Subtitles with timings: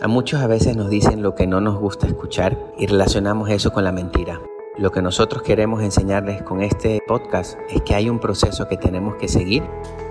[0.00, 3.72] A muchos a veces nos dicen lo que no nos gusta escuchar y relacionamos eso
[3.72, 4.40] con la mentira.
[4.76, 9.14] Lo que nosotros queremos enseñarles con este podcast es que hay un proceso que tenemos
[9.14, 9.62] que seguir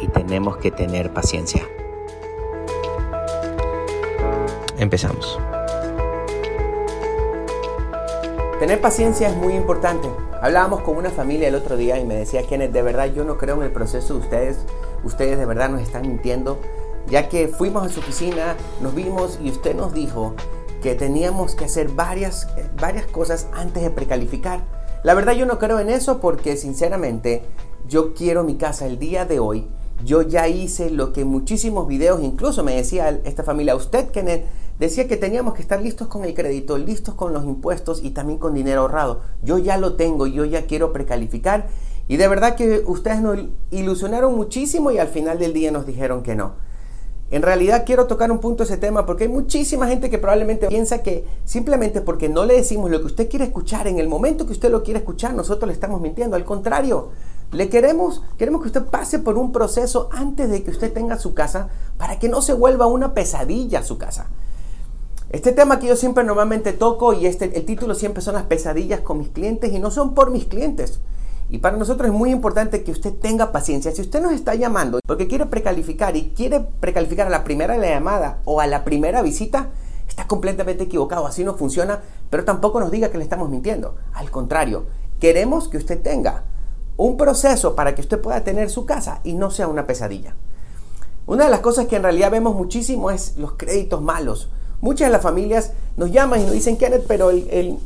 [0.00, 1.62] y tenemos que tener paciencia.
[4.78, 5.38] Empezamos.
[8.58, 10.08] Tener paciencia es muy importante.
[10.42, 13.38] Hablábamos con una familia el otro día y me decía, Kenneth, de verdad yo no
[13.38, 14.58] creo en el proceso de ustedes.
[15.04, 16.58] Ustedes de verdad nos están mintiendo
[17.10, 20.34] ya que fuimos a su oficina, nos vimos y usted nos dijo
[20.82, 22.48] que teníamos que hacer varias,
[22.80, 24.62] varias cosas antes de precalificar.
[25.02, 27.42] La verdad yo no creo en eso porque sinceramente
[27.88, 29.66] yo quiero mi casa el día de hoy.
[30.04, 34.44] Yo ya hice lo que muchísimos videos, incluso me decía esta familia, usted Kenneth,
[34.78, 38.38] decía que teníamos que estar listos con el crédito, listos con los impuestos y también
[38.38, 39.22] con dinero ahorrado.
[39.42, 41.66] Yo ya lo tengo, yo ya quiero precalificar.
[42.06, 43.38] Y de verdad que ustedes nos
[43.70, 46.67] ilusionaron muchísimo y al final del día nos dijeron que no.
[47.30, 51.02] En realidad quiero tocar un punto ese tema porque hay muchísima gente que probablemente piensa
[51.02, 54.52] que simplemente porque no le decimos lo que usted quiere escuchar en el momento que
[54.52, 56.36] usted lo quiere escuchar, nosotros le estamos mintiendo.
[56.36, 57.10] Al contrario,
[57.52, 61.34] le queremos, queremos que usted pase por un proceso antes de que usted tenga su
[61.34, 64.28] casa para que no se vuelva una pesadilla su casa.
[65.30, 69.00] Este tema que yo siempre normalmente toco y este, el título siempre son las pesadillas
[69.02, 71.00] con mis clientes y no son por mis clientes.
[71.50, 73.90] Y para nosotros es muy importante que usted tenga paciencia.
[73.92, 78.40] Si usted nos está llamando porque quiere precalificar y quiere precalificar a la primera llamada
[78.44, 79.68] o a la primera visita,
[80.06, 81.26] está completamente equivocado.
[81.26, 83.96] Así no funciona, pero tampoco nos diga que le estamos mintiendo.
[84.12, 84.86] Al contrario,
[85.20, 86.44] queremos que usted tenga
[86.98, 90.34] un proceso para que usted pueda tener su casa y no sea una pesadilla.
[91.26, 94.50] Una de las cosas que en realidad vemos muchísimo es los créditos malos.
[94.80, 97.78] Muchas de las familias nos llaman y nos dicen, Kenneth, pero el,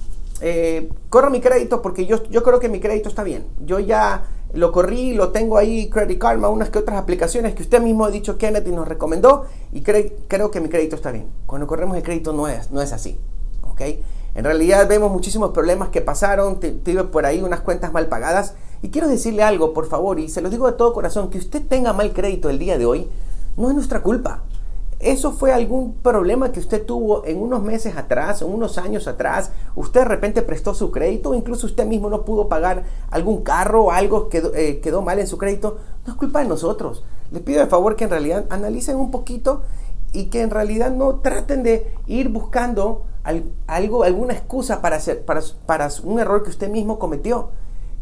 [0.44, 3.46] eh, corro mi crédito porque yo, yo creo que mi crédito está bien.
[3.64, 7.80] Yo ya lo corrí, lo tengo ahí, Credit Karma, unas que otras aplicaciones que usted
[7.80, 11.28] mismo ha dicho, Kenneth, y nos recomendó, y creo que mi crédito está bien.
[11.46, 13.18] Cuando corremos el crédito no es, no es así.
[13.62, 13.80] ¿ok?
[14.34, 18.88] En realidad vemos muchísimos problemas que pasaron, tuve por ahí unas cuentas mal pagadas, y
[18.88, 21.92] quiero decirle algo, por favor, y se lo digo de todo corazón, que usted tenga
[21.92, 23.08] mal crédito el día de hoy,
[23.56, 24.42] no es nuestra culpa.
[25.02, 29.50] ¿Eso fue algún problema que usted tuvo en unos meses atrás, o unos años atrás?
[29.74, 33.86] ¿Usted de repente prestó su crédito o incluso usted mismo no pudo pagar algún carro
[33.86, 35.78] o algo quedó, eh, quedó mal en su crédito?
[36.06, 37.02] No es culpa de nosotros.
[37.32, 39.62] Les pido de favor que en realidad analicen un poquito
[40.12, 43.02] y que en realidad no traten de ir buscando
[43.66, 47.48] algo, alguna excusa para, hacer, para, para un error que usted mismo cometió.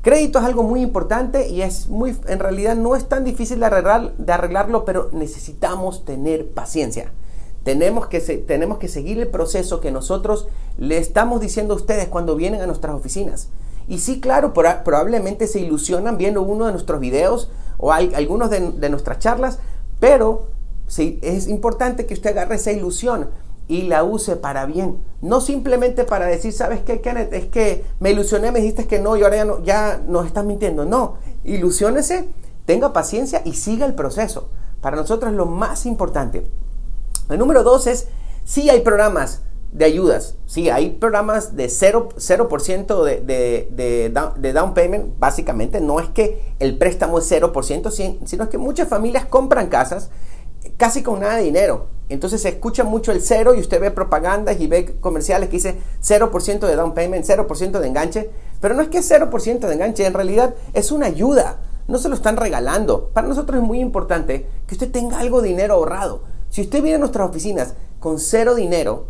[0.03, 3.66] Crédito es algo muy importante y es muy, en realidad no es tan difícil de,
[3.66, 7.12] arreglar, de arreglarlo, pero necesitamos tener paciencia.
[7.65, 12.34] Tenemos que, tenemos que seguir el proceso que nosotros le estamos diciendo a ustedes cuando
[12.34, 13.49] vienen a nuestras oficinas.
[13.89, 18.89] Y sí, claro, probablemente se ilusionan viendo uno de nuestros videos o algunos de, de
[18.89, 19.59] nuestras charlas,
[19.99, 20.49] pero
[20.87, 23.28] sí, es importante que usted agarre esa ilusión
[23.70, 24.98] y la use para bien.
[25.22, 27.32] No simplemente para decir, ¿sabes qué, Kenneth?
[27.32, 30.44] Es que me ilusioné, me dijiste que no y ahora ya, no, ya nos estás
[30.44, 30.84] mintiendo.
[30.84, 32.28] No, ilusiónese,
[32.66, 34.48] tenga paciencia y siga el proceso.
[34.80, 36.48] Para nosotros es lo más importante.
[37.28, 38.09] El número dos es,
[38.44, 40.34] sí hay programas de ayudas.
[40.47, 45.16] Sí, hay programas de 0%, de, de, de, down payment.
[45.20, 50.10] Básicamente, no es que el préstamo es 0%, sino que muchas familias compran casas
[50.76, 52.00] casi con nada de dinero.
[52.10, 55.76] Entonces se escucha mucho el cero y usted ve propagandas y ve comerciales que dice
[56.03, 58.31] 0% de down payment, 0% de enganche.
[58.60, 61.60] Pero no es que es 0% de enganche, en realidad es una ayuda.
[61.87, 63.10] No se lo están regalando.
[63.15, 66.22] Para nosotros es muy importante que usted tenga algo de dinero ahorrado.
[66.50, 69.06] Si usted viene a nuestras oficinas con cero dinero,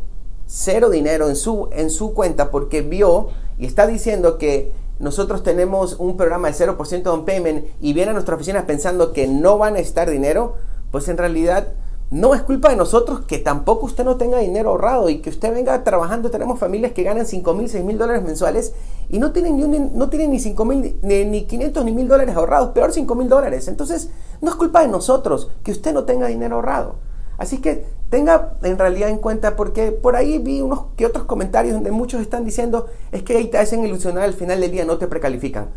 [0.46, 3.28] cero dinero en su, en su cuenta porque vio
[3.58, 8.12] y está diciendo que nosotros tenemos un programa de 0% down payment y viene a
[8.12, 10.56] nuestras oficinas pensando que no van a estar dinero,
[10.90, 11.68] pues en realidad
[12.10, 15.52] no es culpa de nosotros que tampoco usted no tenga dinero ahorrado y que usted
[15.52, 16.30] venga trabajando.
[16.30, 18.72] Tenemos familias que ganan 5 mil, 6 mil dólares mensuales
[19.08, 22.34] y no tienen ni, no tienen ni 5 mil, ni, ni 500 ni mil dólares
[22.34, 23.68] ahorrados, peor 5 mil dólares.
[23.68, 24.10] Entonces,
[24.40, 26.96] no es culpa de nosotros que usted no tenga dinero ahorrado.
[27.38, 31.74] Así que tenga en realidad en cuenta, porque por ahí vi unos que otros comentarios
[31.74, 34.98] donde muchos están diciendo es que ahí te hacen ilusionar al final del día, no
[34.98, 35.68] te precalifican.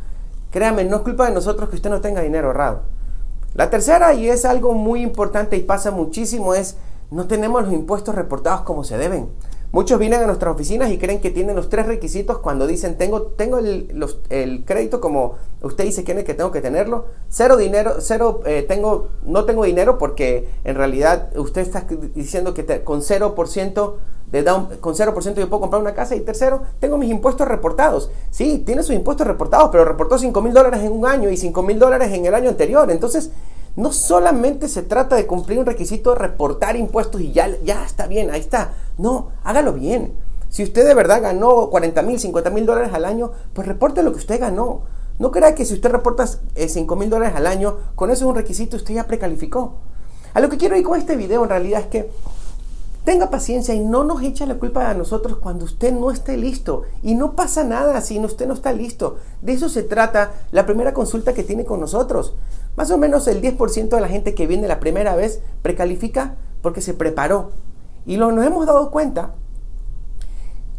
[0.50, 2.82] Créame, no es culpa de nosotros que usted no tenga dinero ahorrado.
[3.56, 6.76] La tercera, y es algo muy importante y pasa muchísimo, es
[7.12, 9.30] no tenemos los impuestos reportados como se deben.
[9.72, 13.24] Muchos vienen a nuestras oficinas y creen que tienen los tres requisitos cuando dicen tengo,
[13.24, 15.34] tengo el, crédito como
[15.64, 17.06] usted dice que tengo que tenerlo.
[17.30, 22.84] Cero dinero, cero, eh, tengo, no tengo dinero porque en realidad usted está diciendo que
[22.84, 23.94] con 0%
[24.34, 24.44] de
[24.80, 26.16] con 0% yo puedo comprar una casa.
[26.16, 28.10] Y tercero, tengo mis impuestos reportados.
[28.32, 31.62] Sí, tiene sus impuestos reportados, pero reportó 5 mil dólares en un año y 5
[31.62, 32.90] mil dólares en el año anterior.
[32.90, 33.30] Entonces,
[33.76, 38.08] no solamente se trata de cumplir un requisito de reportar impuestos y ya, ya está
[38.08, 38.74] bien, ahí está.
[38.98, 40.14] No, hágalo bien.
[40.50, 44.14] Si usted de verdad ganó 40 mil, 50 mil dólares al año, pues reporte lo
[44.14, 44.82] que usted ganó.
[45.20, 48.30] No crea que si usted reporta 5 eh, mil dólares al año, con eso es
[48.30, 49.76] un requisito, usted ya precalificó.
[50.34, 52.10] A lo que quiero ir con este video en realidad es que
[53.04, 56.84] tenga paciencia y no nos eche la culpa a nosotros cuando usted no esté listo.
[57.02, 59.18] Y no pasa nada si usted no está listo.
[59.42, 62.36] De eso se trata la primera consulta que tiene con nosotros.
[62.76, 66.82] Más o menos el 10% de la gente que viene la primera vez precalifica porque
[66.82, 67.52] se preparó.
[68.06, 69.36] Y lo, nos hemos dado cuenta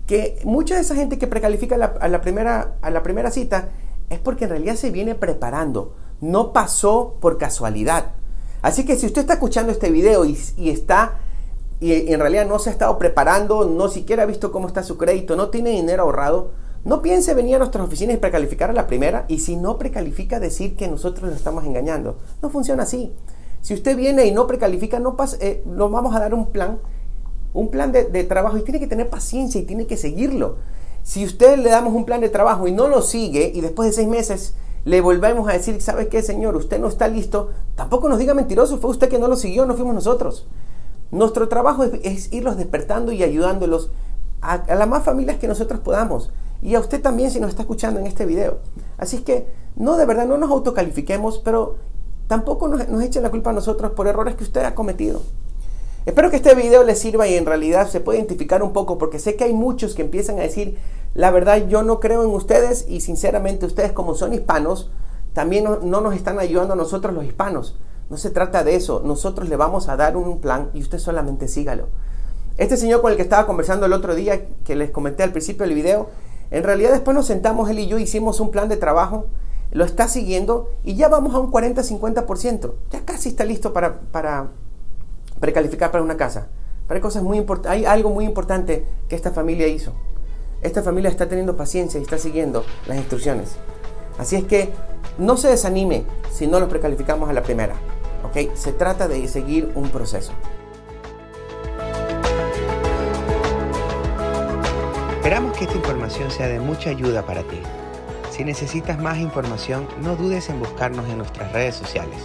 [0.06, 3.68] que mucha de esa gente que precalifica a, la primera, a la primera cita
[4.10, 5.94] es porque en realidad se viene preparando.
[6.20, 8.12] No pasó por casualidad.
[8.62, 11.18] Así que si usted está escuchando este video y está
[11.80, 14.96] y en realidad no se ha estado preparando, no siquiera ha visto cómo está su
[14.96, 16.50] crédito, no tiene dinero ahorrado,
[16.84, 20.38] no piense venir a nuestras oficinas y precalificar a la primera y si no precalifica
[20.38, 22.18] decir que nosotros lo estamos engañando.
[22.42, 23.12] No funciona así.
[23.62, 26.78] Si usted viene y no precalifica, no pasa, eh, nos vamos a dar un plan,
[27.54, 30.56] un plan de, de trabajo y tiene que tener paciencia y tiene que seguirlo.
[31.02, 33.92] Si usted le damos un plan de trabajo y no lo sigue y después de
[33.94, 34.54] seis meses
[34.84, 36.56] le volvemos a decir, ¿sabe qué, señor?
[36.56, 37.50] Usted no está listo.
[37.74, 40.46] Tampoco nos diga mentiroso, fue usted que no lo siguió, no fuimos nosotros.
[41.14, 43.92] Nuestro trabajo es, irlos despertando y ayudándolos
[44.40, 46.32] a, las más familias que nosotros podamos.
[46.60, 48.58] Y a usted también si nos está escuchando en este video.
[48.98, 49.46] Así es que
[49.76, 51.76] no, de verdad, no nos autocalifiquemos, pero
[52.26, 55.22] tampoco nos, nos echen la culpa a nosotros por errores que usted ha cometido.
[56.04, 59.20] Espero que este video les sirva y en realidad se pueda identificar un poco porque
[59.20, 60.78] sé que hay muchos que empiezan a decir,
[61.14, 64.90] la verdad yo no creo en ustedes y sinceramente ustedes como son hispanos,
[65.32, 67.78] también no nos están ayudando a nosotros los hispanos.
[68.10, 69.02] No se trata de eso.
[69.04, 71.88] Nosotros le vamos a dar un plan y usted solamente sígalo.
[72.56, 75.66] Este señor con el que estaba conversando el otro día, que les comenté al principio
[75.66, 76.08] del video,
[76.50, 79.26] en realidad después nos sentamos él y yo, hicimos un plan de trabajo,
[79.72, 82.74] lo está siguiendo y ya vamos a un 40-50%.
[82.92, 84.50] Ya casi está listo para, para
[85.40, 86.46] precalificar para una casa.
[86.86, 89.92] Pero hay, cosas muy hay algo muy importante que esta familia hizo.
[90.62, 93.56] Esta familia está teniendo paciencia y está siguiendo las instrucciones.
[94.16, 94.72] Así es que
[95.18, 97.74] no se desanime si no lo precalificamos a la primera.
[98.24, 98.54] ¿ok?
[98.54, 100.32] Se trata de seguir un proceso.
[105.16, 107.60] Esperamos que esta información sea de mucha ayuda para ti.
[108.30, 112.18] Si necesitas más información, no dudes en buscarnos en nuestras redes sociales,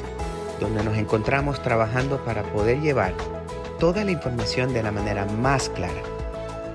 [0.60, 3.14] donde nos encontramos trabajando para poder llevar
[3.80, 6.02] toda la información de la manera más clara.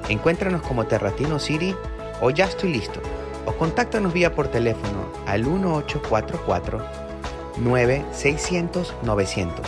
[0.09, 1.75] Encuéntranos como Terratino City
[2.21, 3.01] o Ya estoy listo
[3.47, 6.85] o contáctanos vía por teléfono al 1844
[7.59, 9.67] 9600 900.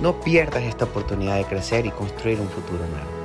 [0.00, 3.21] No pierdas esta oportunidad de crecer y construir un futuro nuevo.